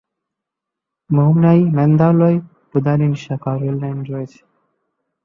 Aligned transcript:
মৌন্যায় 1.09 1.63
Mandalay-Budalin 1.75 3.13
শাখা 3.15 3.51
rail line 3.57 3.99
রয়েছে। 4.03 4.41